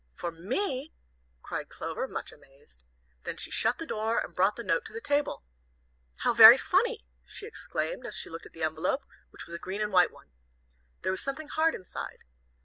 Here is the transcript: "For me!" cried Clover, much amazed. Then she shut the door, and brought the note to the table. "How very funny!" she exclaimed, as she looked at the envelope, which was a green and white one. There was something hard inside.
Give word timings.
"For 0.15 0.31
me!" 0.31 0.95
cried 1.43 1.69
Clover, 1.69 2.07
much 2.07 2.31
amazed. 2.31 2.83
Then 3.23 3.37
she 3.37 3.51
shut 3.51 3.77
the 3.77 3.85
door, 3.85 4.17
and 4.17 4.33
brought 4.33 4.55
the 4.55 4.63
note 4.63 4.83
to 4.85 4.93
the 4.93 4.99
table. 4.99 5.43
"How 6.15 6.33
very 6.33 6.57
funny!" 6.57 7.05
she 7.27 7.45
exclaimed, 7.45 8.07
as 8.07 8.15
she 8.17 8.27
looked 8.27 8.47
at 8.47 8.53
the 8.53 8.63
envelope, 8.63 9.05
which 9.29 9.45
was 9.45 9.53
a 9.53 9.59
green 9.59 9.79
and 9.79 9.91
white 9.93 10.09
one. 10.11 10.31
There 11.03 11.11
was 11.11 11.21
something 11.21 11.49
hard 11.49 11.75
inside. 11.75 12.23